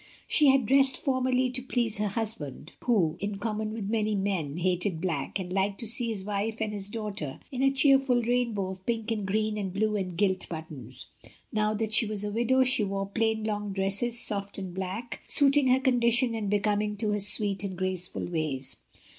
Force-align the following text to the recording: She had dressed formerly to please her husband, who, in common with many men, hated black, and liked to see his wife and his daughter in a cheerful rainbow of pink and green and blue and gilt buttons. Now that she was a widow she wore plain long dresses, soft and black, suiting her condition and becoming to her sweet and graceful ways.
She 0.27 0.47
had 0.47 0.65
dressed 0.65 0.97
formerly 0.97 1.51
to 1.51 1.61
please 1.61 1.99
her 1.99 2.07
husband, 2.07 2.73
who, 2.85 3.17
in 3.19 3.37
common 3.37 3.71
with 3.71 3.87
many 3.87 4.15
men, 4.15 4.57
hated 4.57 4.99
black, 4.99 5.37
and 5.37 5.53
liked 5.53 5.79
to 5.81 5.85
see 5.87 6.07
his 6.07 6.23
wife 6.23 6.57
and 6.59 6.73
his 6.73 6.89
daughter 6.89 7.39
in 7.51 7.61
a 7.61 7.69
cheerful 7.69 8.19
rainbow 8.23 8.69
of 8.69 8.83
pink 8.87 9.11
and 9.11 9.27
green 9.27 9.59
and 9.59 9.71
blue 9.71 9.95
and 9.95 10.17
gilt 10.17 10.49
buttons. 10.49 11.05
Now 11.53 11.75
that 11.75 11.93
she 11.93 12.07
was 12.07 12.23
a 12.23 12.31
widow 12.31 12.63
she 12.63 12.83
wore 12.83 13.05
plain 13.05 13.43
long 13.43 13.73
dresses, 13.73 14.19
soft 14.19 14.57
and 14.57 14.73
black, 14.73 15.19
suiting 15.27 15.67
her 15.67 15.79
condition 15.79 16.33
and 16.33 16.49
becoming 16.49 16.97
to 16.97 17.11
her 17.11 17.19
sweet 17.19 17.63
and 17.63 17.77
graceful 17.77 18.25
ways. 18.25 18.77